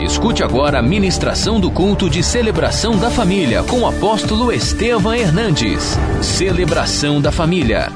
[0.00, 5.94] Escute agora a ministração do culto de celebração da família com o apóstolo Estevam Hernandes.
[6.20, 7.88] Celebração da família.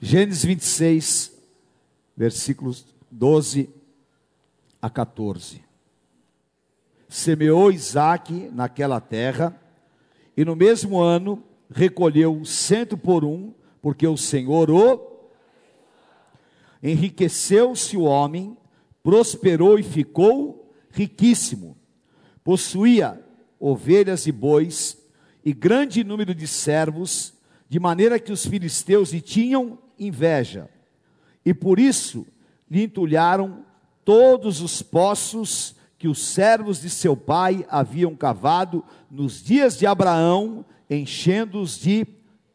[0.00, 1.32] Gênesis 26,
[2.16, 3.68] versículos 12
[4.80, 5.60] a 14.
[7.06, 9.54] Semeou Isaac naquela terra,
[10.34, 15.14] e no mesmo ano recolheu cento por um, porque o Senhor o
[16.82, 18.56] enriqueceu-se o homem
[19.06, 21.76] prosperou e ficou riquíssimo.
[22.42, 23.24] Possuía
[23.60, 24.98] ovelhas e bois
[25.44, 27.32] e grande número de servos,
[27.68, 30.68] de maneira que os filisteus lhe tinham inveja.
[31.44, 32.26] E por isso
[32.68, 33.64] lhe entulharam
[34.04, 40.64] todos os poços que os servos de seu pai haviam cavado nos dias de Abraão,
[40.90, 42.04] enchendo-os de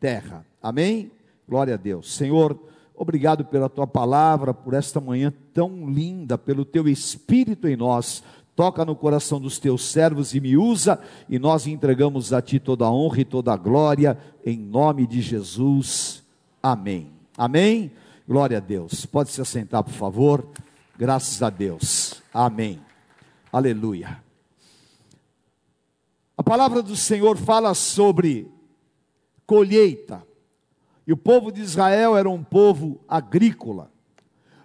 [0.01, 0.45] terra.
[0.61, 1.13] Amém?
[1.47, 2.13] Glória a Deus.
[2.13, 2.59] Senhor,
[3.01, 8.23] Obrigado pela tua palavra, por esta manhã tão linda, pelo teu espírito em nós.
[8.55, 12.85] Toca no coração dos teus servos e me usa, e nós entregamos a ti toda
[12.85, 16.21] a honra e toda a glória, em nome de Jesus.
[16.61, 17.09] Amém.
[17.35, 17.91] Amém.
[18.27, 19.03] Glória a Deus.
[19.03, 20.47] Pode se assentar, por favor.
[20.95, 22.21] Graças a Deus.
[22.31, 22.79] Amém.
[23.51, 24.21] Aleluia.
[26.37, 28.47] A palavra do Senhor fala sobre
[29.47, 30.21] colheita.
[31.11, 33.91] E o povo de Israel era um povo agrícola.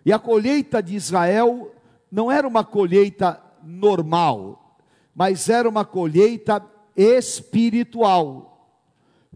[0.04, 1.74] E a colheita de Israel
[2.08, 4.78] não era uma colheita normal,
[5.12, 6.64] mas era uma colheita
[6.96, 8.78] espiritual.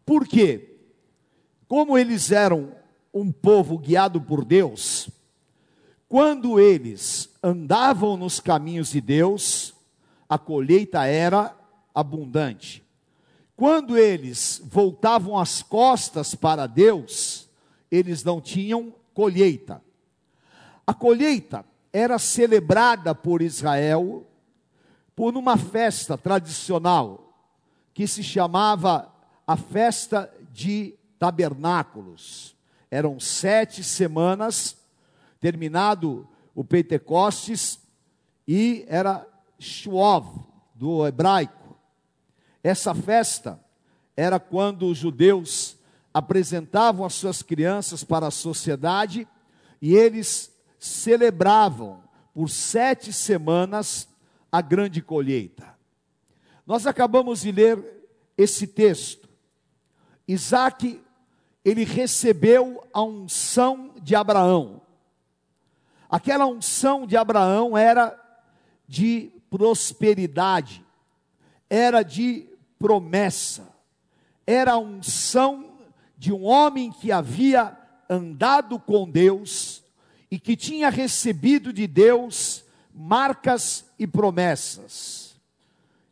[0.06, 0.78] Por quê?
[1.66, 2.77] Como eles eram
[3.12, 5.11] um povo guiado por Deus,
[6.08, 9.75] quando eles andavam nos caminhos de Deus,
[10.28, 11.56] a colheita era
[11.92, 12.84] abundante.
[13.61, 17.47] Quando eles voltavam as costas para Deus,
[17.91, 19.83] eles não tinham colheita.
[20.86, 24.27] A colheita era celebrada por Israel
[25.14, 27.34] por uma festa tradicional
[27.92, 29.12] que se chamava
[29.47, 32.56] a festa de tabernáculos.
[32.91, 34.75] Eram sete semanas,
[35.38, 37.78] terminado o Pentecostes,
[38.48, 39.28] e era
[39.59, 41.59] Shuov, do hebraico
[42.62, 43.60] essa festa
[44.16, 45.76] era quando os judeus
[46.12, 49.26] apresentavam as suas crianças para a sociedade
[49.81, 52.03] e eles celebravam
[52.34, 54.09] por sete semanas
[54.50, 55.75] a grande colheita.
[56.66, 59.28] Nós acabamos de ler esse texto.
[60.27, 61.00] Isaac,
[61.65, 64.82] ele recebeu a unção de Abraão.
[66.09, 68.19] Aquela unção de Abraão era
[68.87, 70.84] de prosperidade,
[71.69, 72.50] era de
[72.80, 73.68] promessa,
[74.46, 75.70] era a unção
[76.16, 77.76] de um homem que havia
[78.08, 79.84] andado com Deus
[80.30, 85.36] e que tinha recebido de Deus marcas e promessas.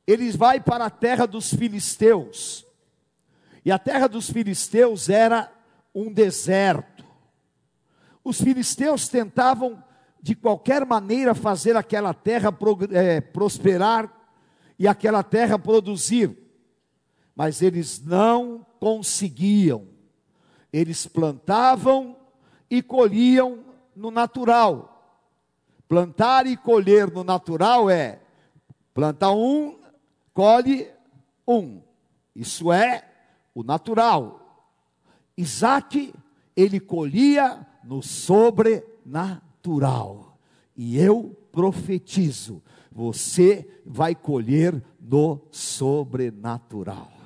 [0.06, 2.66] Ele vai para a terra dos filisteus,
[3.64, 5.50] e a terra dos filisteus era
[5.94, 7.04] um deserto.
[8.22, 9.82] Os filisteus tentavam
[10.22, 12.54] de qualquer maneira fazer aquela terra
[12.92, 14.12] é, prosperar
[14.78, 16.47] e aquela terra produzir
[17.38, 19.86] mas eles não conseguiam.
[20.72, 22.16] Eles plantavam
[22.68, 23.60] e colhiam
[23.94, 25.22] no natural.
[25.86, 28.18] Plantar e colher no natural é
[28.92, 29.78] plantar um,
[30.34, 30.90] colhe
[31.46, 31.80] um.
[32.34, 33.08] Isso é
[33.54, 34.66] o natural.
[35.36, 36.12] Isaac,
[36.56, 40.36] ele colhia no sobrenatural.
[40.76, 42.60] E eu profetizo:
[42.90, 47.17] você vai colher no sobrenatural.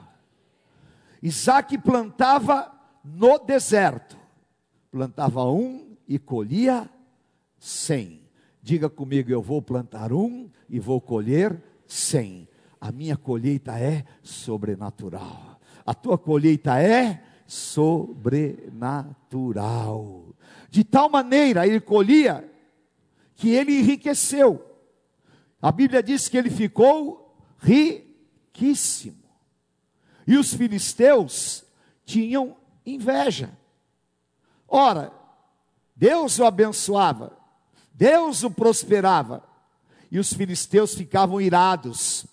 [1.22, 2.70] Isaac plantava
[3.04, 4.18] no deserto,
[4.90, 6.90] plantava um e colhia
[7.58, 8.22] cem.
[8.60, 12.48] Diga comigo, eu vou plantar um e vou colher cem.
[12.80, 15.60] A minha colheita é sobrenatural.
[15.86, 20.34] A tua colheita é sobrenatural.
[20.68, 22.50] De tal maneira ele colhia
[23.36, 24.66] que ele enriqueceu.
[25.60, 29.21] A Bíblia diz que ele ficou riquíssimo.
[30.26, 31.64] E os filisteus
[32.04, 33.50] tinham inveja.
[34.68, 35.12] Ora,
[35.94, 37.36] Deus o abençoava,
[37.92, 39.42] Deus o prosperava,
[40.10, 42.26] e os filisteus ficavam irados,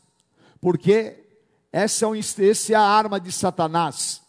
[0.60, 1.24] porque
[1.72, 4.22] essa é, um, essa é a arma de Satanás.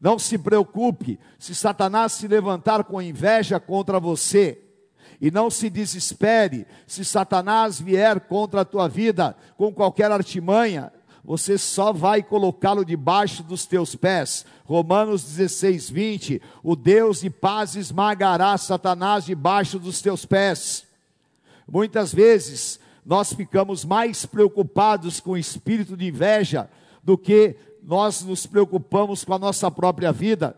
[0.00, 4.62] Não se preocupe se Satanás se levantar com inveja contra você.
[5.20, 10.92] E não se desespere se Satanás vier contra a tua vida com qualquer artimanha
[11.24, 14.46] você só vai colocá-lo debaixo dos teus pés.
[14.64, 20.86] Romanos 16, 20: O Deus de paz esmagará Satanás debaixo dos teus pés.
[21.66, 26.68] Muitas vezes nós ficamos mais preocupados com o espírito de inveja
[27.02, 30.56] do que nós nos preocupamos com a nossa própria vida.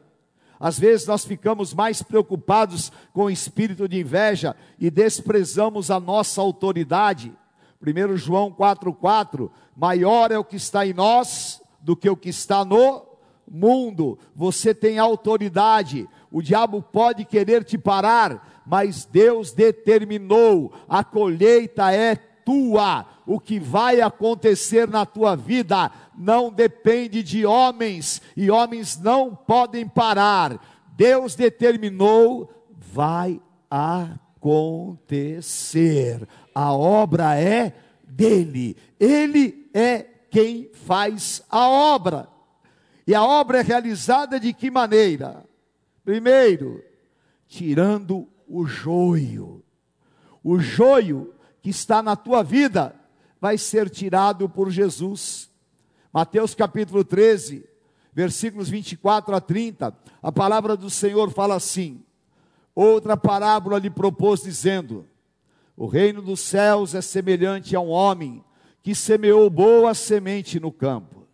[0.59, 6.41] Às vezes nós ficamos mais preocupados com o espírito de inveja e desprezamos a nossa
[6.41, 7.33] autoridade.
[7.83, 12.65] 1 João 4,4: maior é o que está em nós do que o que está
[12.65, 13.07] no
[13.51, 14.19] mundo.
[14.35, 16.09] Você tem autoridade.
[16.31, 23.07] O diabo pode querer te parar, mas Deus determinou: a colheita é tua.
[23.27, 29.89] O que vai acontecer na tua vida não depende de homens, e homens não podem
[29.89, 30.61] parar.
[30.97, 33.41] Deus determinou, vai
[34.41, 34.99] acontecer.
[36.61, 37.75] A obra é
[38.07, 42.29] dele, ele é quem faz a obra.
[43.07, 45.43] E a obra é realizada de que maneira?
[46.05, 46.85] Primeiro,
[47.49, 49.65] tirando o joio.
[50.45, 52.95] O joio que está na tua vida
[53.41, 55.49] vai ser tirado por Jesus.
[56.13, 57.67] Mateus capítulo 13,
[58.13, 62.05] versículos 24 a 30, a palavra do Senhor fala assim:
[62.75, 65.09] Outra parábola lhe propôs, dizendo:
[65.81, 68.45] O reino dos céus é semelhante a um homem
[68.83, 71.27] que semeou boa semente no campo.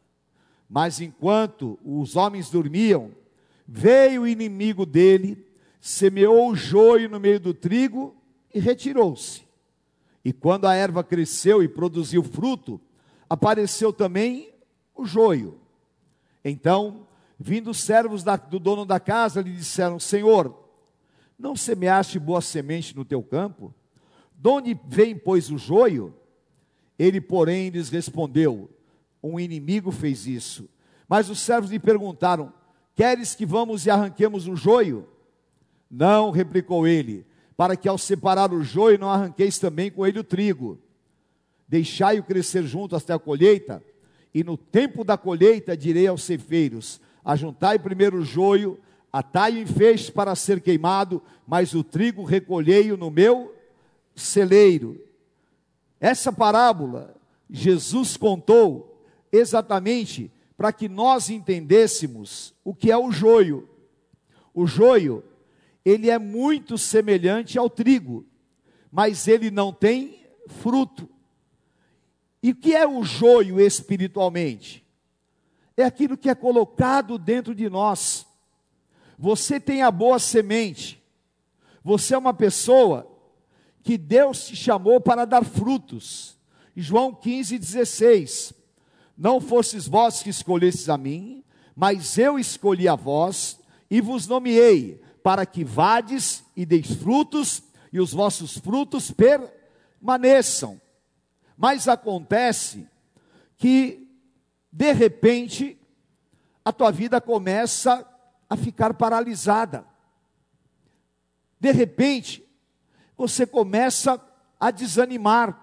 [0.70, 3.10] Mas enquanto os homens dormiam,
[3.66, 5.44] veio o inimigo dele,
[5.80, 8.14] semeou o joio no meio do trigo
[8.54, 9.42] e retirou-se.
[10.24, 12.80] E quando a erva cresceu e produziu fruto,
[13.28, 14.54] apareceu também
[14.94, 15.58] o joio.
[16.44, 20.56] Então, vindo os servos da, do dono da casa, lhe disseram: Senhor,
[21.36, 23.74] não semeaste boa semente no teu campo?
[24.36, 26.14] De onde vem, pois, o joio?
[26.98, 28.70] Ele, porém, lhes respondeu:
[29.22, 30.68] Um inimigo fez isso.
[31.08, 32.52] Mas os servos lhe perguntaram:
[32.94, 35.08] Queres que vamos e arranquemos o joio?
[35.90, 40.24] Não, replicou ele, para que ao separar o joio não arranqueis também com ele o
[40.24, 40.78] trigo.
[41.68, 43.82] Deixai-o crescer junto até a colheita
[44.36, 48.78] e no tempo da colheita direi aos ceifeiros: Ajuntai primeiro o joio,
[49.10, 53.55] atai-o em feixes para ser queimado, mas o trigo recolhei-o no meu
[54.16, 55.00] celeiro.
[56.00, 57.14] Essa parábola
[57.48, 63.68] Jesus contou exatamente para que nós entendêssemos o que é o joio.
[64.52, 65.22] O joio,
[65.84, 68.26] ele é muito semelhante ao trigo,
[68.90, 71.08] mas ele não tem fruto.
[72.42, 74.84] E o que é o joio espiritualmente?
[75.76, 78.26] É aquilo que é colocado dentro de nós.
[79.18, 81.02] Você tem a boa semente.
[81.84, 83.15] Você é uma pessoa
[83.86, 86.36] que Deus te chamou para dar frutos.
[86.74, 88.52] João 15, 16.
[89.16, 91.44] Não fostes vós que escolhestes a mim,
[91.76, 97.62] mas eu escolhi a vós e vos nomeei, para que vades e deis frutos,
[97.92, 100.80] e os vossos frutos permaneçam.
[101.56, 102.88] Mas acontece
[103.56, 104.04] que,
[104.72, 105.78] de repente,
[106.64, 108.04] a tua vida começa
[108.50, 109.86] a ficar paralisada.
[111.60, 112.45] De repente,
[113.16, 114.20] você começa
[114.58, 115.62] a desanimar.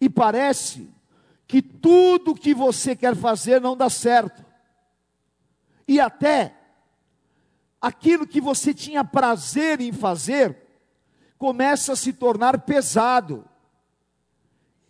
[0.00, 0.90] E parece
[1.46, 4.44] que tudo que você quer fazer não dá certo.
[5.86, 6.54] E até
[7.80, 10.56] aquilo que você tinha prazer em fazer
[11.38, 13.44] começa a se tornar pesado.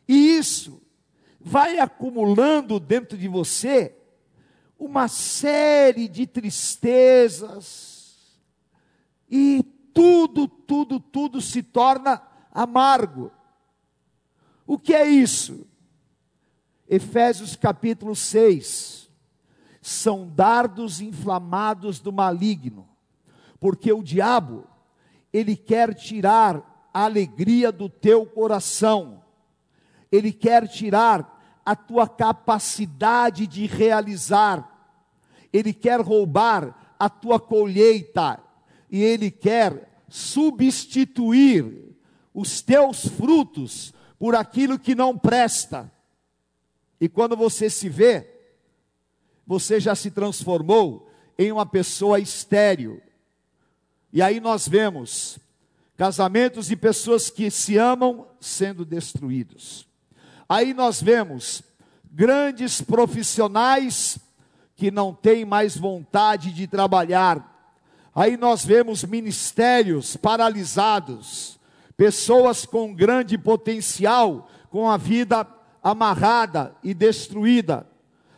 [0.08, 0.80] E isso
[1.40, 3.94] vai acumulando dentro de você
[4.78, 7.96] uma série de tristezas,
[9.30, 9.64] e
[9.96, 12.20] tudo, tudo, tudo se torna
[12.52, 13.32] amargo.
[14.66, 15.66] O que é isso?
[16.86, 19.08] Efésios capítulo 6.
[19.80, 22.86] São dardos inflamados do maligno,
[23.58, 24.66] porque o diabo,
[25.32, 29.22] ele quer tirar a alegria do teu coração,
[30.12, 34.72] ele quer tirar a tua capacidade de realizar,
[35.52, 38.40] Ele quer roubar a tua colheita,
[38.96, 41.94] e Ele quer substituir
[42.32, 45.92] os teus frutos por aquilo que não presta.
[46.98, 48.26] E quando você se vê,
[49.46, 53.02] você já se transformou em uma pessoa estéril.
[54.10, 55.38] E aí nós vemos
[55.94, 59.86] casamentos de pessoas que se amam sendo destruídos.
[60.48, 61.62] Aí nós vemos
[62.10, 64.18] grandes profissionais
[64.74, 67.55] que não têm mais vontade de trabalhar.
[68.16, 71.60] Aí nós vemos ministérios paralisados,
[71.98, 75.46] pessoas com grande potencial, com a vida
[75.82, 77.86] amarrada e destruída.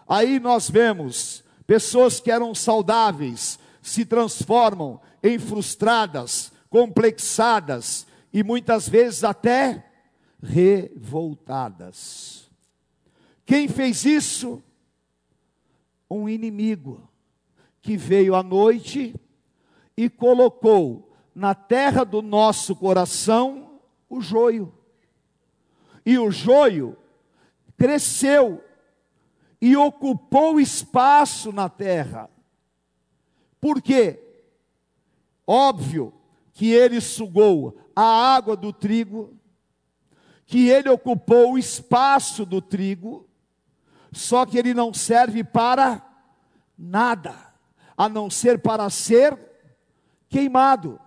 [0.09, 9.23] Aí nós vemos pessoas que eram saudáveis se transformam em frustradas, complexadas, e muitas vezes
[9.23, 9.87] até
[10.43, 12.51] revoltadas.
[13.47, 14.61] Quem fez isso?
[16.11, 17.09] Um inimigo
[17.81, 19.15] que veio à noite
[19.99, 24.73] e colocou na terra do nosso coração o joio.
[26.07, 26.97] E o joio
[27.77, 28.63] cresceu
[29.61, 32.31] e ocupou espaço na terra.
[33.61, 34.23] Por quê?
[35.45, 36.15] Óbvio
[36.53, 38.05] que ele sugou a
[38.37, 39.37] água do trigo,
[40.47, 43.29] que ele ocupou o espaço do trigo,
[44.13, 46.09] só que ele não serve para
[46.79, 47.35] nada,
[47.97, 49.48] a não ser para ser
[50.29, 51.01] queimado.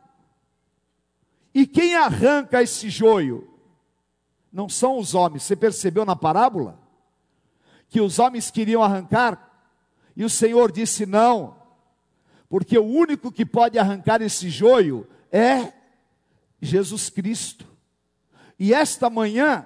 [1.54, 3.48] E quem arranca esse joio?
[4.52, 6.80] Não são os homens, você percebeu na parábola?
[7.88, 9.50] Que os homens queriam arrancar,
[10.16, 11.56] e o Senhor disse: não,
[12.50, 15.74] porque o único que pode arrancar esse joio é
[16.62, 17.66] Jesus Cristo.
[18.60, 19.66] E esta manhã,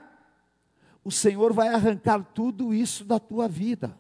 [1.03, 3.97] o Senhor vai arrancar tudo isso da tua vida,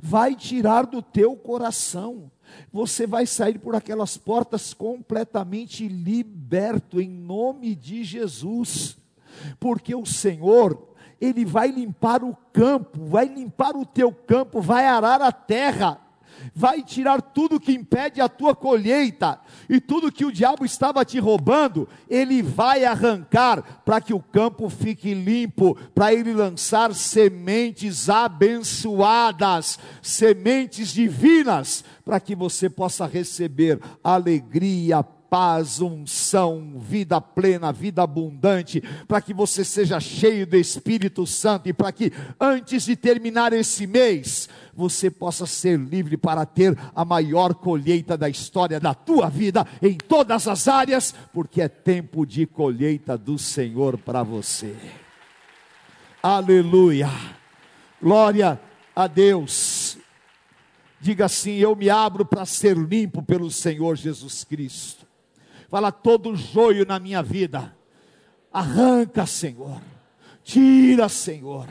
[0.00, 2.30] vai tirar do teu coração,
[2.72, 8.96] você vai sair por aquelas portas completamente liberto, em nome de Jesus,
[9.58, 15.20] porque o Senhor, Ele vai limpar o campo, vai limpar o teu campo, vai arar
[15.20, 16.00] a terra,
[16.54, 21.18] vai tirar tudo que impede a tua colheita e tudo que o diabo estava te
[21.18, 29.78] roubando, ele vai arrancar para que o campo fique limpo, para ele lançar sementes abençoadas,
[30.02, 39.20] sementes divinas, para que você possa receber alegria, paz, unção, vida plena, vida abundante, para
[39.20, 44.48] que você seja cheio do Espírito Santo e para que antes de terminar esse mês,
[44.74, 49.94] você possa ser livre para ter a maior colheita da história da tua vida em
[49.94, 54.74] todas as áreas, porque é tempo de colheita do Senhor para você.
[56.22, 57.08] Aleluia.
[58.02, 58.60] Glória
[58.94, 59.96] a Deus.
[61.00, 65.05] Diga assim: Eu me abro para ser limpo pelo Senhor Jesus Cristo.
[65.68, 67.76] Fala todo joio na minha vida.
[68.52, 69.80] Arranca, Senhor.
[70.44, 71.66] Tira, Senhor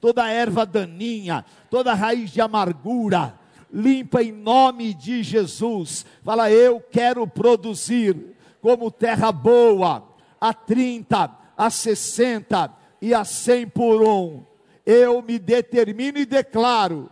[0.00, 3.34] toda erva daninha, toda raiz de amargura,
[3.72, 6.06] limpa em nome de Jesus.
[6.24, 8.16] Fala, eu quero produzir
[8.60, 10.04] como terra boa,
[10.40, 14.42] a 30, a 60 e a 100 por um.
[14.86, 17.10] Eu me determino e declaro: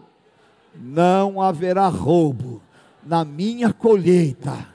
[0.75, 2.63] não haverá roubo
[3.05, 4.67] na minha colheita,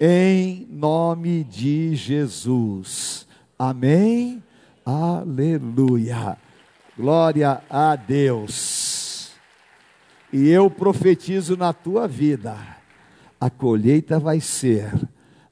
[0.00, 3.28] em nome de Jesus.
[3.58, 4.42] Amém?
[4.84, 6.38] Aleluia.
[6.96, 9.32] Glória a Deus.
[10.32, 12.56] E eu profetizo na tua vida,
[13.40, 14.92] a colheita vai ser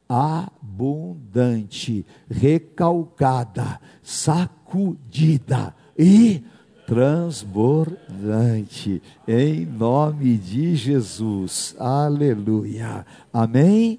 [0.09, 6.43] abundante, recalcada, sacudida e
[6.87, 13.99] transbordante, em nome de Jesus, aleluia, amém?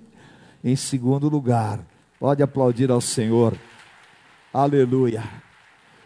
[0.63, 1.79] Em segundo lugar,
[2.19, 3.57] pode aplaudir ao Senhor,
[4.53, 5.23] aleluia.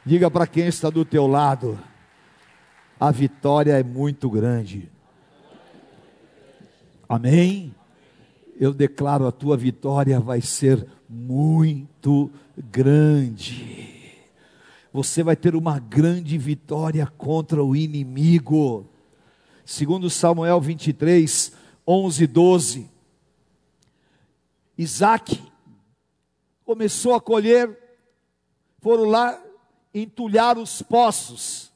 [0.05, 1.79] Diga para quem está do teu lado:
[3.00, 4.91] a vitória é muito grande.
[7.10, 7.74] Amém?
[8.60, 14.22] Eu declaro a tua vitória vai ser muito grande.
[14.93, 18.86] Você vai ter uma grande vitória contra o inimigo.
[19.65, 21.51] Segundo Samuel 23,
[21.88, 22.93] 11 e 12.
[24.77, 25.42] Isaac
[26.65, 27.77] começou a colher,
[28.80, 29.39] foram lá
[29.94, 31.72] entulhar os poços,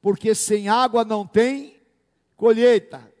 [0.00, 1.80] porque sem água não tem
[2.36, 3.12] colheita.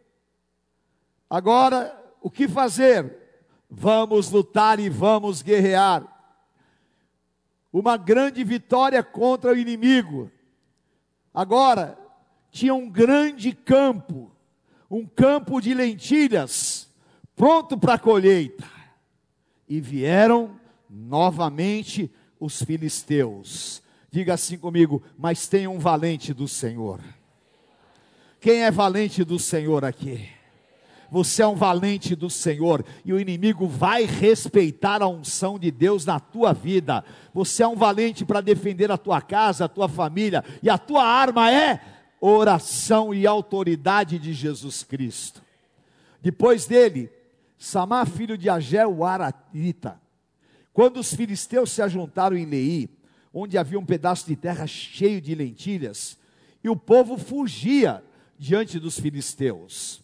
[1.30, 3.16] Agora, o que fazer?
[3.70, 6.06] Vamos lutar e vamos guerrear.
[7.72, 10.30] Uma grande vitória contra o inimigo.
[11.32, 11.98] Agora,
[12.50, 14.30] tinha um grande campo,
[14.90, 16.86] um campo de lentilhas,
[17.34, 18.71] pronto para a colheita.
[19.72, 20.50] E vieram
[20.86, 23.82] novamente os filisteus.
[24.10, 27.00] Diga assim comigo, mas tem um valente do Senhor.
[28.38, 30.28] Quem é valente do Senhor aqui?
[31.10, 36.04] Você é um valente do Senhor e o inimigo vai respeitar a unção de Deus
[36.04, 37.02] na tua vida.
[37.32, 41.02] Você é um valente para defender a tua casa, a tua família, e a tua
[41.02, 41.80] arma é
[42.20, 45.40] oração e autoridade de Jesus Cristo.
[46.20, 47.10] Depois dele,
[47.62, 50.02] Samar, filho de Agel, o Aratita.
[50.72, 52.90] Quando os filisteus se ajuntaram em Leí,
[53.32, 56.18] onde havia um pedaço de terra cheio de lentilhas,
[56.64, 58.02] e o povo fugia
[58.36, 60.02] diante dos filisteus.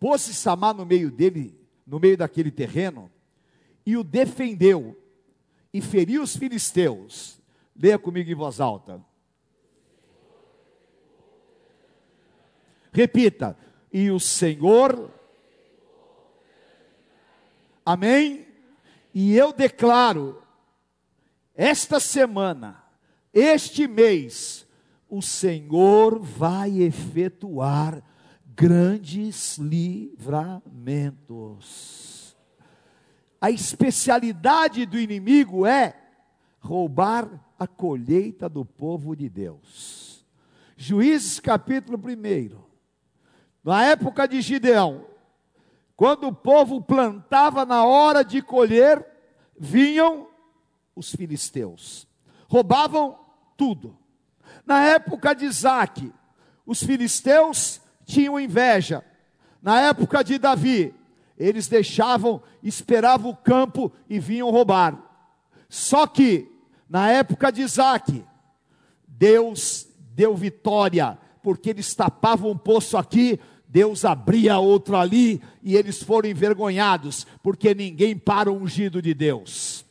[0.00, 3.08] Pôs-se Samar no meio dele, no meio daquele terreno,
[3.86, 5.00] e o defendeu,
[5.72, 7.40] e feriu os filisteus.
[7.76, 9.00] Leia comigo em voz alta.
[12.92, 13.56] Repita.
[13.92, 15.21] E o Senhor.
[17.84, 18.46] Amém?
[19.12, 20.42] E eu declaro,
[21.54, 22.82] esta semana,
[23.32, 24.66] este mês,
[25.08, 28.02] o Senhor vai efetuar
[28.54, 32.36] grandes livramentos.
[33.40, 35.96] A especialidade do inimigo é
[36.60, 40.24] roubar a colheita do povo de Deus.
[40.76, 42.56] Juízes capítulo 1.
[43.64, 45.06] Na época de Gideão,
[46.02, 49.06] quando o povo plantava na hora de colher,
[49.56, 50.26] vinham
[50.96, 52.08] os filisteus,
[52.48, 53.16] roubavam
[53.56, 53.96] tudo.
[54.66, 56.12] Na época de Isaac,
[56.66, 59.04] os filisteus tinham inveja.
[59.62, 60.92] Na época de Davi,
[61.38, 65.00] eles deixavam, esperavam o campo e vinham roubar.
[65.68, 66.50] Só que,
[66.88, 68.24] na época de Isaac,
[69.06, 73.38] Deus deu vitória, porque eles tapavam um poço aqui,
[73.72, 79.86] Deus abria outro ali, e eles foram envergonhados, porque ninguém para o ungido de Deus.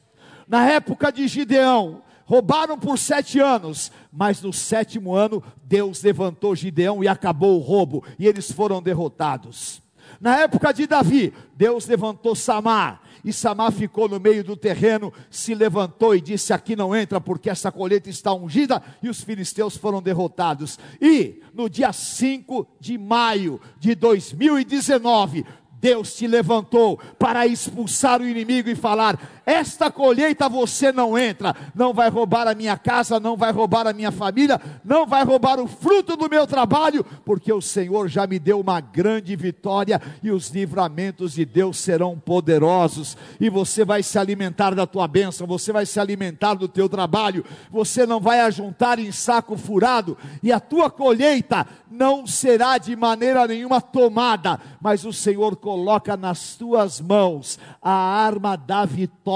[0.48, 7.04] Na época de Gideão, roubaram por sete anos, mas no sétimo ano Deus levantou Gideão
[7.04, 9.82] e acabou o roubo, e eles foram derrotados.
[10.20, 15.54] Na época de Davi, Deus levantou Samar, e Samar ficou no meio do terreno, se
[15.54, 20.02] levantou e disse: Aqui não entra, porque essa colheita está ungida, e os filisteus foram
[20.02, 20.80] derrotados.
[21.00, 25.46] E no dia 5 de maio de 2019,
[25.82, 31.94] Deus te levantou para expulsar o inimigo e falar: esta colheita você não entra, não
[31.94, 35.68] vai roubar a minha casa, não vai roubar a minha família, não vai roubar o
[35.68, 40.50] fruto do meu trabalho, porque o Senhor já me deu uma grande vitória e os
[40.50, 45.86] livramentos de Deus serão poderosos, e você vai se alimentar da tua bênção, você vai
[45.86, 50.90] se alimentar do teu trabalho, você não vai ajuntar em saco furado, e a tua
[50.90, 57.92] colheita não será de maneira nenhuma tomada, mas o Senhor coloca nas tuas mãos a
[57.92, 58.86] arma da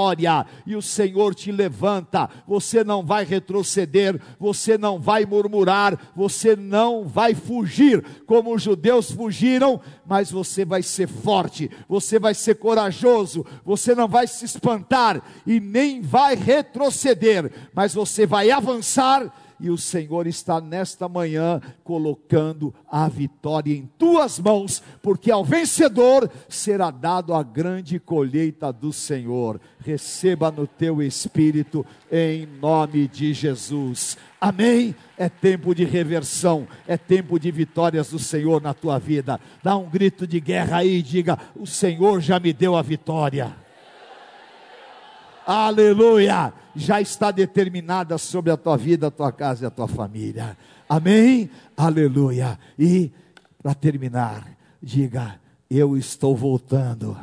[0.06, 2.28] vitória, e o Senhor te levanta.
[2.46, 9.10] Você não vai retroceder, você não vai murmurar, você não vai fugir como os judeus
[9.10, 15.22] fugiram, mas você vai ser forte, você vai ser corajoso, você não vai se espantar
[15.46, 22.74] e nem vai retroceder, mas você vai avançar e o Senhor está nesta manhã colocando
[22.90, 29.60] a vitória em tuas mãos, porque ao vencedor será dado a grande colheita do Senhor.
[29.78, 34.16] Receba no teu espírito, em nome de Jesus.
[34.40, 34.94] Amém?
[35.16, 39.40] É tempo de reversão, é tempo de vitórias do Senhor na tua vida.
[39.62, 43.65] Dá um grito de guerra aí e diga: O Senhor já me deu a vitória.
[45.46, 46.52] Aleluia!
[46.74, 50.58] Já está determinada sobre a tua vida, a tua casa e a tua família.
[50.88, 51.48] Amém?
[51.76, 52.58] Aleluia!
[52.76, 53.12] E
[53.62, 54.44] para terminar,
[54.82, 55.38] diga:
[55.70, 57.16] Eu estou voltando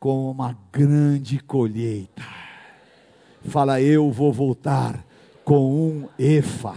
[0.00, 2.24] com uma grande colheita.
[3.42, 5.04] Fala, eu vou voltar
[5.44, 6.74] com um efa.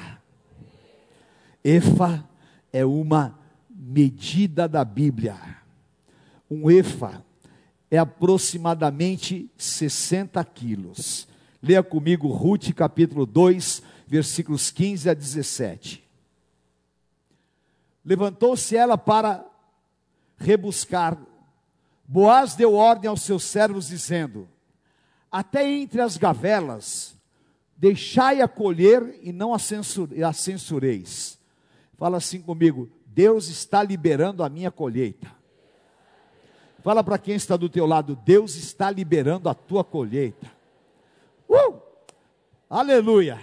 [1.63, 2.27] Efa
[2.73, 3.39] é uma
[3.69, 5.37] medida da Bíblia.
[6.49, 7.23] Um efa
[7.91, 11.27] é aproximadamente 60 quilos.
[11.61, 16.01] Leia comigo Ruth capítulo 2, versículos 15 a 17.
[18.03, 19.45] Levantou-se ela para
[20.37, 21.21] rebuscar.
[22.07, 24.47] Boaz deu ordem aos seus servos, dizendo:
[25.29, 27.15] Até entre as gavelas,
[27.75, 31.37] deixai-a colher e não a, a censureis.
[31.97, 35.40] Fala assim comigo: Deus está liberando a minha colheita.
[36.83, 40.51] Fala para quem está do teu lado, Deus está liberando a tua colheita.
[41.47, 41.79] Uh!
[42.69, 43.39] Aleluia!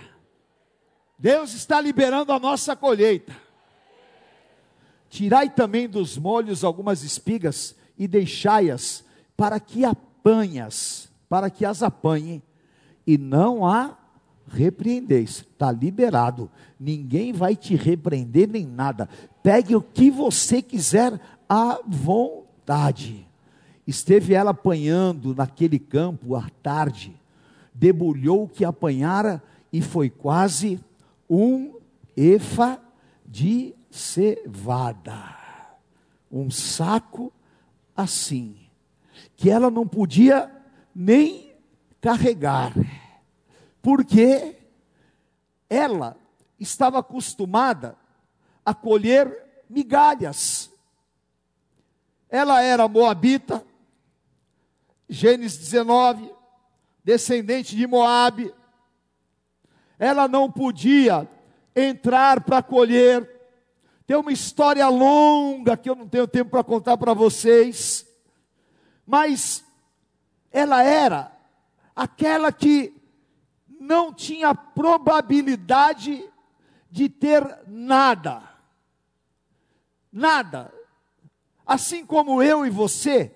[1.18, 3.36] Deus está liberando a nossa colheita.
[5.08, 9.04] Tirai também dos molhos algumas espigas e deixai-as
[9.36, 12.42] para que apanhas, para que as apanhe,
[13.06, 13.96] e não a
[14.48, 15.38] repreendeis.
[15.38, 16.50] Está liberado.
[16.78, 19.08] Ninguém vai te repreender nem nada.
[19.42, 23.27] Pegue o que você quiser à vontade.
[23.88, 27.18] Esteve ela apanhando naquele campo à tarde,
[27.72, 30.78] debulhou o que apanhara e foi quase
[31.28, 31.74] um
[32.14, 32.78] efa
[33.24, 35.34] de cevada.
[36.30, 37.32] Um saco
[37.96, 38.58] assim,
[39.34, 40.54] que ela não podia
[40.94, 41.54] nem
[41.98, 42.74] carregar,
[43.80, 44.54] porque
[45.70, 46.14] ela
[46.60, 47.96] estava acostumada
[48.66, 50.70] a colher migalhas.
[52.28, 53.64] Ela era moabita,
[55.08, 56.30] Gênesis 19,
[57.02, 58.54] descendente de Moabe.
[59.98, 61.28] Ela não podia
[61.74, 63.28] entrar para colher.
[64.06, 68.06] Tem uma história longa que eu não tenho tempo para contar para vocês.
[69.06, 69.64] Mas
[70.52, 71.32] ela era
[71.96, 72.94] aquela que
[73.80, 76.28] não tinha probabilidade
[76.90, 78.42] de ter nada.
[80.12, 80.72] Nada.
[81.66, 83.34] Assim como eu e você,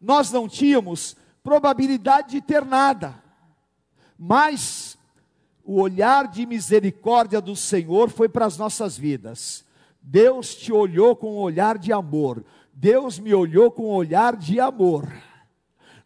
[0.00, 3.14] nós não tínhamos probabilidade de ter nada.
[4.18, 4.98] Mas
[5.64, 9.64] o olhar de misericórdia do Senhor foi para as nossas vidas.
[10.00, 12.44] Deus te olhou com um olhar de amor.
[12.72, 15.06] Deus me olhou com um olhar de amor.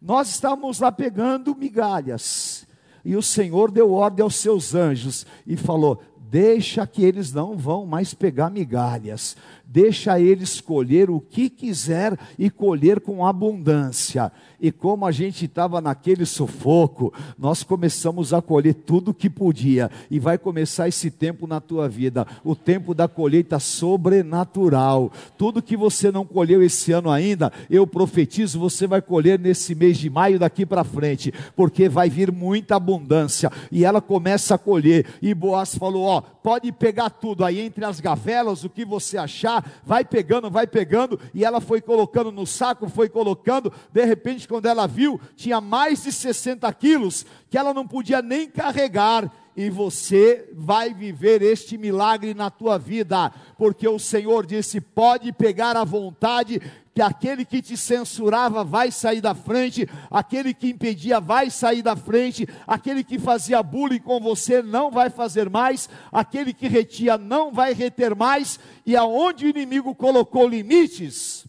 [0.01, 2.67] Nós estávamos lá pegando migalhas.
[3.05, 7.85] E o Senhor deu ordem aos seus anjos e falou: Deixa que eles não vão
[7.85, 9.37] mais pegar migalhas
[9.73, 14.31] deixa ele escolher o que quiser e colher com abundância.
[14.61, 20.21] E como a gente estava naquele sufoco, nós começamos a colher tudo que podia, e
[20.21, 25.11] vai começar esse tempo na tua vida o tempo da colheita sobrenatural.
[25.39, 29.97] Tudo que você não colheu esse ano ainda, eu profetizo, você vai colher nesse mês
[29.97, 33.51] de maio daqui para frente, porque vai vir muita abundância.
[33.71, 38.01] E ela começa a colher, e Boaz falou: Ó, pode pegar tudo aí entre as
[38.01, 42.89] gavelas, o que você achar vai pegando, vai pegando, e ela foi colocando no saco,
[42.89, 47.87] foi colocando, de repente, quando ela viu, tinha mais de 60 quilos, que ela não
[47.87, 54.47] podia nem carregar, e você vai viver este milagre na tua vida, porque o Senhor
[54.47, 56.61] disse: pode pegar à vontade,
[56.95, 61.97] que aquele que te censurava vai sair da frente, aquele que impedia vai sair da
[61.97, 67.51] frente, aquele que fazia bullying com você não vai fazer mais, aquele que retia não
[67.51, 71.47] vai reter mais, e aonde o inimigo colocou limites,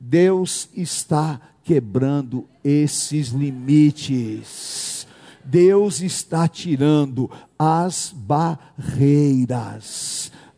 [0.00, 5.06] Deus está quebrando esses limites.
[5.44, 9.52] Deus está tirando as barreiras.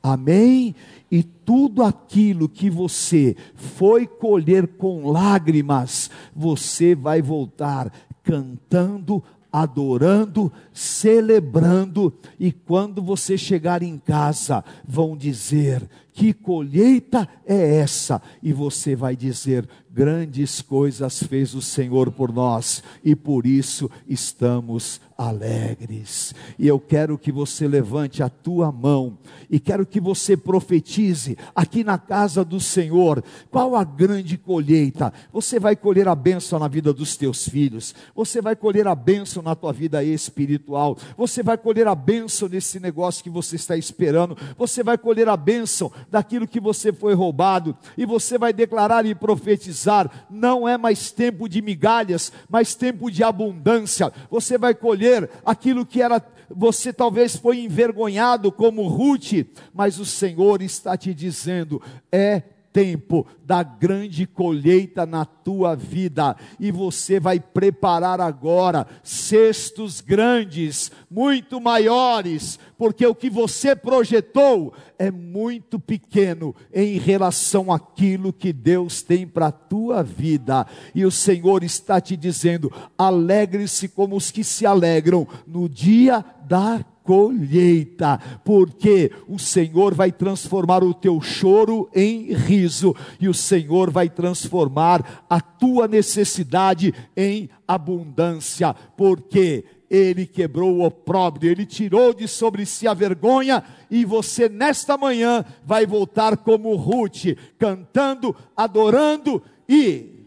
[0.03, 0.77] Amém?
[1.11, 7.93] E tudo aquilo que você foi colher com lágrimas, você vai voltar
[8.23, 18.23] cantando, adorando, celebrando, e quando você chegar em casa, vão dizer: que colheita é essa?
[18.43, 24.99] E você vai dizer: grandes coisas fez o Senhor por nós, e por isso estamos
[25.17, 26.35] alegres.
[26.59, 31.83] E eu quero que você levante a tua mão e quero que você profetize aqui
[31.83, 33.25] na casa do Senhor.
[33.51, 35.13] Qual a grande colheita?
[35.33, 39.43] Você vai colher a bênção na vida dos teus filhos, você vai colher a bênção
[39.43, 44.37] na tua vida espiritual, você vai colher a bênção nesse negócio que você está esperando,
[44.59, 49.15] você vai colher a bênção daquilo que você foi roubado, e você vai declarar e
[49.15, 54.13] profetizar: não é mais tempo de migalhas, mas tempo de abundância.
[54.31, 59.33] Você vai colher aquilo que era você talvez foi envergonhado como Ruth,
[59.75, 62.43] mas o Senhor está te dizendo: é
[62.77, 71.59] tempo da grande colheita na tua vida, e você vai preparar agora cestos grandes, muito
[71.59, 79.27] maiores, porque o que você projetou é muito pequeno em relação àquilo que Deus tem
[79.27, 84.67] para a tua vida, e o Senhor está te dizendo: alegre-se como os que se
[84.67, 92.95] alegram no dia da colheita, porque o Senhor vai transformar o teu choro em riso,
[93.21, 101.49] e o Senhor vai transformar a tua necessidade em abundância, porque ele quebrou o opróbrio,
[101.49, 107.37] ele tirou de sobre si a vergonha, e você nesta manhã vai voltar como Ruth,
[107.57, 110.25] cantando, adorando, e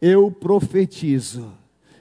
[0.00, 1.52] eu profetizo,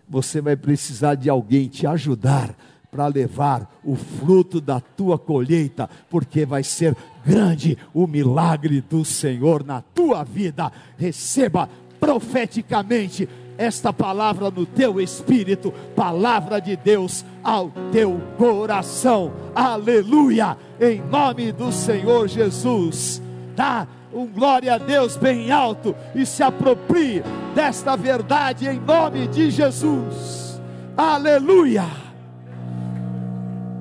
[0.07, 2.55] você vai precisar de alguém te ajudar
[2.95, 9.65] para levar o fruto da tua colheita, porque vai ser grande o milagre do Senhor
[9.65, 10.71] na tua vida.
[10.97, 11.67] Receba
[11.99, 13.27] profeticamente
[13.57, 19.33] esta palavra no teu espírito, palavra de Deus ao teu coração.
[19.53, 20.57] Aleluia!
[20.79, 23.21] Em nome do Senhor Jesus.
[23.57, 27.21] Dá um glória a Deus bem alto e se aproprie
[27.53, 30.61] desta verdade em nome de Jesus.
[30.95, 32.04] Aleluia!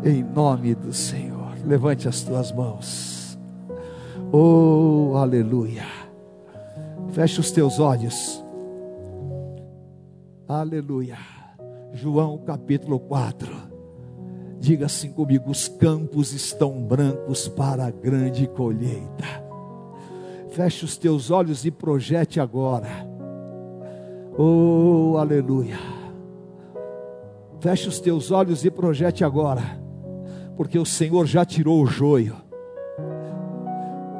[0.05, 1.55] Em nome do Senhor.
[1.65, 3.39] Levante as tuas mãos.
[4.31, 5.87] Oh, aleluia.
[7.13, 8.45] Feche os teus olhos.
[10.47, 11.17] Aleluia.
[11.93, 13.49] João capítulo 4.
[14.59, 19.45] Diga assim comigo: os campos estão brancos para a grande colheita.
[20.51, 23.09] Feche os teus olhos e projete agora.
[24.37, 25.79] Oh, aleluia.
[27.61, 29.81] Feche os teus olhos e projete agora,
[30.57, 32.37] porque o Senhor já tirou o joio,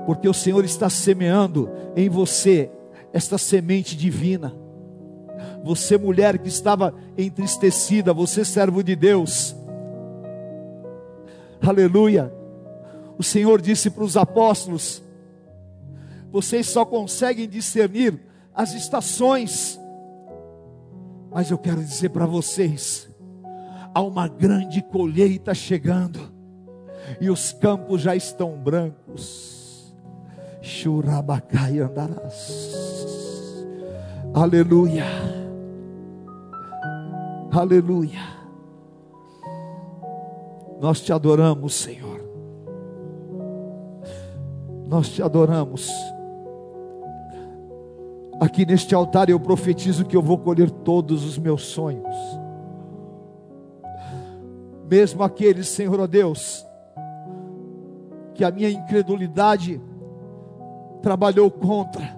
[0.07, 2.71] porque o Senhor está semeando em você
[3.13, 4.55] esta semente divina.
[5.63, 9.57] Você, mulher que estava entristecida, você, servo de Deus,
[11.61, 12.33] aleluia.
[13.17, 15.03] O Senhor disse para os apóstolos:
[16.35, 18.21] vocês só conseguem discernir
[18.53, 19.79] as estações,
[21.31, 23.09] mas eu quero dizer para vocês:
[23.95, 26.19] há uma grande colheita chegando,
[27.21, 29.95] e os campos já estão brancos.
[30.61, 33.65] Churabacai andarás.
[34.35, 35.05] Aleluia.
[37.53, 38.21] Aleluia.
[40.81, 42.21] Nós te adoramos, Senhor.
[44.89, 45.89] Nós te adoramos.
[48.41, 52.44] Aqui neste altar eu profetizo que eu vou colher todos os meus sonhos.
[54.95, 56.65] Mesmo aqueles, Senhor ó Deus,
[58.33, 59.83] que a minha incredulidade
[61.03, 62.17] trabalhou contra.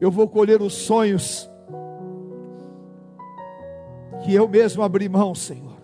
[0.00, 1.46] Eu vou colher os sonhos
[4.24, 5.76] que eu mesmo abri mão, Senhor.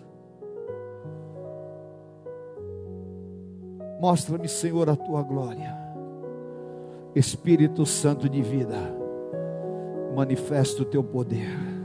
[4.01, 5.77] Mostra-me, Senhor, a tua glória.
[7.13, 8.75] Espírito Santo de vida,
[10.15, 11.78] manifesta o teu poder,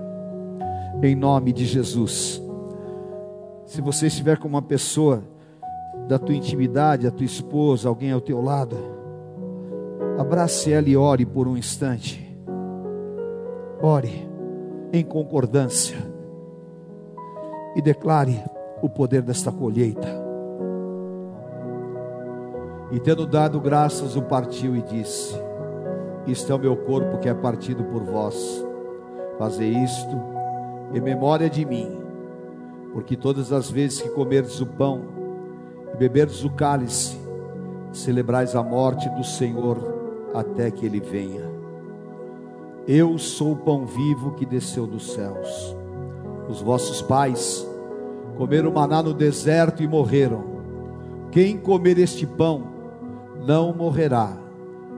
[1.02, 2.42] em nome de Jesus.
[3.66, 5.22] Se você estiver com uma pessoa
[6.08, 8.76] da tua intimidade, a tua esposa, alguém ao teu lado,
[10.18, 12.22] abrace ela e ore por um instante.
[13.80, 14.28] Ore
[14.92, 15.96] em concordância
[17.74, 18.42] e declare
[18.82, 20.08] o poder desta colheita.
[22.92, 25.34] E tendo dado graças, o partiu e disse:
[26.26, 28.64] Isto é o meu corpo que é partido por vós.
[29.36, 30.33] Fazei isto
[30.94, 31.98] em memória de mim,
[32.92, 35.02] porque todas as vezes que comerdes o pão
[35.92, 37.18] e beberdes o cálice,
[37.92, 39.76] celebrais a morte do Senhor
[40.32, 41.52] até que ele venha.
[42.86, 45.76] Eu sou o pão vivo que desceu dos céus.
[46.48, 47.66] Os vossos pais
[48.36, 50.44] comeram maná no deserto e morreram.
[51.32, 52.62] Quem comer este pão
[53.44, 54.36] não morrerá,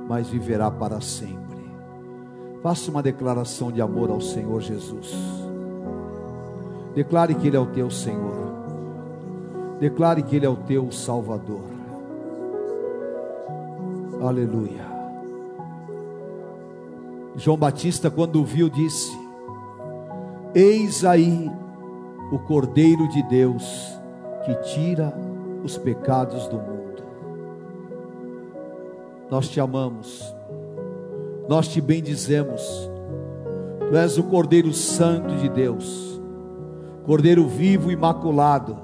[0.09, 1.37] mas viverá para sempre.
[2.63, 5.46] Faça uma declaração de amor ao Senhor Jesus.
[6.97, 8.35] Declare que Ele é o teu Senhor.
[9.79, 11.61] Declare que Ele é o teu Salvador.
[14.21, 14.87] Aleluia.
[17.37, 19.13] João Batista, quando viu, disse:
[20.55, 21.51] Eis aí
[22.33, 23.95] o Cordeiro de Deus
[24.47, 25.13] que tira
[25.63, 27.03] os pecados do mundo.
[29.31, 30.35] Nós te amamos,
[31.47, 32.91] nós te bendizemos.
[33.91, 36.16] Tu és o Cordeiro Santo de Deus,
[37.07, 38.77] Cordeiro vivo e imaculado.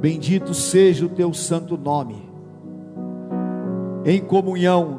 [0.00, 2.26] Bendito seja o teu santo nome.
[4.06, 4.96] Em comunhão,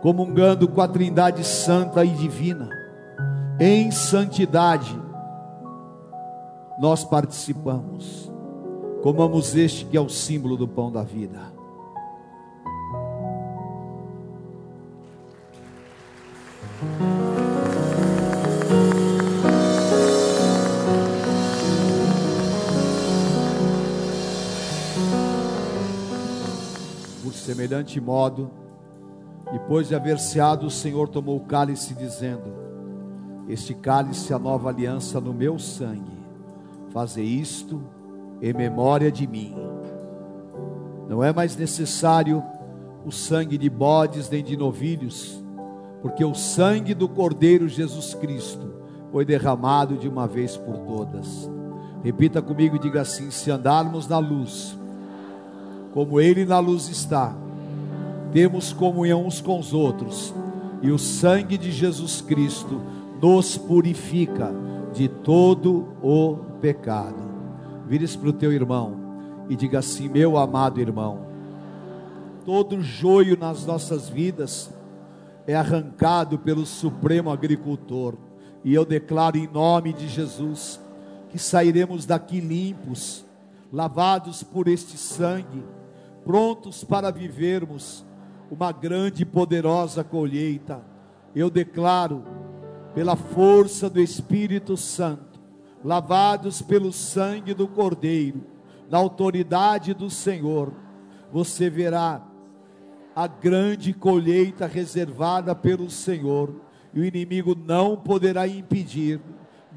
[0.00, 2.70] comungando com a Trindade Santa e Divina,
[3.60, 4.98] em santidade,
[6.78, 8.32] nós participamos.
[9.02, 11.57] Comamos este que é o símbolo do pão da vida.
[27.58, 28.52] Semelhante modo,
[29.50, 32.54] depois de haver ceado, o Senhor tomou o cálice, dizendo:
[33.48, 36.16] Este cálice é a nova aliança no meu sangue.
[36.90, 37.82] Faze isto
[38.40, 39.56] em memória de mim.
[41.08, 42.44] Não é mais necessário
[43.04, 45.42] o sangue de bodes nem de novilhos
[46.00, 48.72] porque o sangue do Cordeiro Jesus Cristo
[49.10, 51.50] foi derramado de uma vez por todas.
[52.04, 54.78] Repita comigo e diga assim: se andarmos na luz,
[55.92, 57.34] como Ele na luz está,
[58.32, 60.34] temos comunhão uns com os outros,
[60.82, 62.80] e o sangue de Jesus Cristo
[63.20, 64.52] nos purifica
[64.92, 67.28] de todo o pecado.
[67.86, 68.96] Vire-se para o teu irmão
[69.48, 71.26] e diga assim: meu amado irmão,
[72.44, 74.70] todo joio nas nossas vidas,
[75.46, 78.14] é arrancado pelo Supremo Agricultor.
[78.64, 80.80] E eu declaro em nome de Jesus
[81.30, 83.24] que sairemos daqui limpos,
[83.72, 85.62] lavados por este sangue,
[86.24, 88.04] prontos para vivermos
[88.50, 90.82] uma grande e poderosa colheita.
[91.34, 92.24] Eu declaro,
[92.94, 95.40] pela força do Espírito Santo,
[95.84, 98.44] lavados pelo sangue do Cordeiro,
[98.90, 100.72] na autoridade do Senhor,
[101.30, 102.22] você verá
[103.14, 106.54] a grande colheita reservada pelo Senhor,
[106.94, 109.20] e o inimigo não poderá impedir,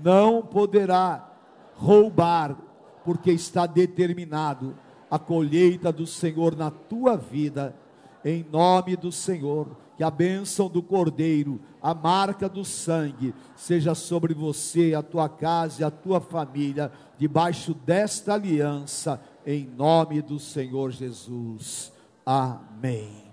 [0.01, 1.29] não poderá
[1.75, 2.55] roubar,
[3.03, 4.75] porque está determinado
[5.09, 7.75] a colheita do Senhor na tua vida,
[8.23, 9.67] em nome do Senhor.
[9.97, 15.81] Que a bênção do Cordeiro, a marca do sangue, seja sobre você, a tua casa
[15.81, 21.93] e a tua família, debaixo desta aliança, em nome do Senhor Jesus.
[22.25, 23.31] Amém.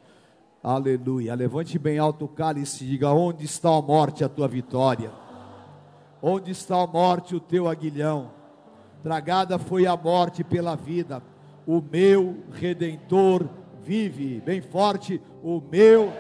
[0.63, 1.35] Aleluia.
[1.35, 5.11] Levante bem alto o cálice e diga: Onde está a morte, a tua vitória?
[6.21, 8.33] Onde está a morte, o teu aguilhão?
[9.03, 11.23] Tragada foi a morte pela vida,
[11.67, 13.49] o meu redentor
[13.89, 14.43] vive.
[14.43, 16.13] Bem forte, o meu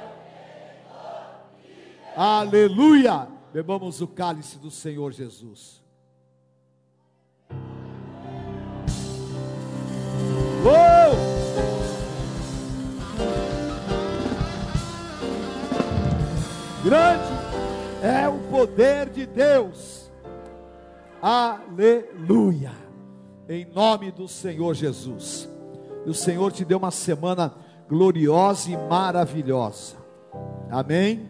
[2.16, 3.28] Aleluia!
[3.52, 5.80] Bebamos o cálice do Senhor Jesus.
[16.82, 17.32] Grande
[18.02, 20.10] é o poder de Deus.
[21.22, 22.72] Aleluia!
[23.48, 25.48] Em nome do Senhor Jesus.
[26.08, 27.52] E o Senhor te deu uma semana
[27.86, 29.96] gloriosa e maravilhosa.
[30.70, 31.28] Amém.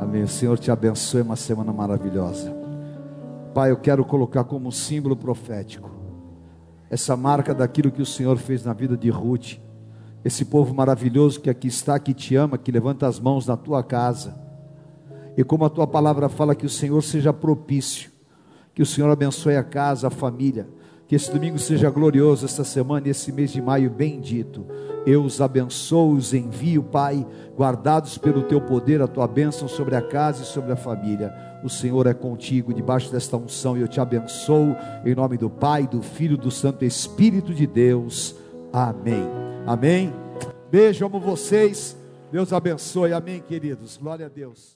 [0.00, 0.22] Amém.
[0.22, 2.50] O Senhor te abençoe, uma semana maravilhosa.
[3.52, 5.90] Pai, eu quero colocar como símbolo profético
[6.88, 9.58] essa marca daquilo que o Senhor fez na vida de Ruth.
[10.24, 13.82] Esse povo maravilhoso que aqui está, que te ama, que levanta as mãos na tua
[13.82, 14.34] casa.
[15.36, 18.10] E como a tua palavra fala, que o Senhor seja propício,
[18.72, 20.66] que o Senhor abençoe a casa, a família,
[21.06, 24.66] que esse domingo seja glorioso, esta semana e esse mês de maio bendito.
[25.06, 27.24] Eu os abençoo, os envio, Pai,
[27.56, 31.32] guardados pelo teu poder, a tua bênção sobre a casa e sobre a família.
[31.62, 35.86] O Senhor é contigo, debaixo desta unção, e eu te abençoo, em nome do Pai,
[35.86, 38.34] do Filho, do Santo Espírito de Deus.
[38.72, 39.28] Amém.
[39.64, 40.12] Amém.
[40.70, 41.96] Beijo, amo vocês.
[42.32, 43.12] Deus abençoe.
[43.12, 43.96] Amém, queridos.
[43.96, 44.75] Glória a Deus.